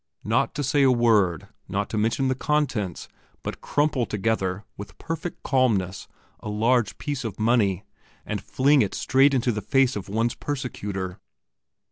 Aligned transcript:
Not 0.23 0.55
to 0.55 0.63
say 0.63 0.81
a 0.81 0.91
word, 0.91 1.47
not 1.69 1.87
to 1.91 1.97
mention 1.99 2.27
the 2.27 2.33
contents, 2.33 3.07
but 3.43 3.61
crumple 3.61 4.07
together, 4.07 4.63
with 4.75 4.97
perfect 4.97 5.43
calmness, 5.43 6.07
a 6.39 6.49
large 6.49 6.97
piece 6.97 7.23
of 7.23 7.39
money, 7.39 7.83
and 8.25 8.41
fling 8.41 8.81
it 8.81 8.95
straight 8.95 9.35
in 9.35 9.41
the 9.41 9.61
face 9.61 9.95
of 9.95 10.09
one's 10.09 10.33
persecutor! 10.33 11.19